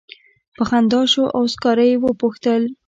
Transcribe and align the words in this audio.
په 0.55 0.63
خندا 0.69 1.01
شو 1.11 1.23
او 1.35 1.43
سکاره 1.53 1.85
یې 1.91 1.97
وپوښتل. 2.03 2.63